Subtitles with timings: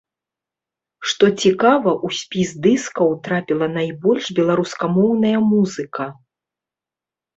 [1.09, 6.03] Што цікава, у спіс дыскаў трапіла найбольш беларускамоўная музыка.